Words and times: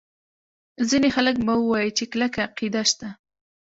ځیني 0.89 1.09
خلک 1.15 1.35
به 1.45 1.53
ووایي 1.59 1.91
چې 1.97 2.03
کلکه 2.11 2.39
عقیده 2.47 2.81
شته. 2.89 3.09